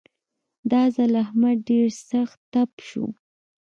دا 0.71 0.81
ځل 0.95 1.11
احمد 1.23 1.57
ډېر 1.69 1.87
سخت 2.09 2.39
تپ 2.51 2.71
شو. 2.87 3.05